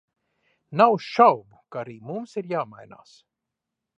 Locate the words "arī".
1.83-1.95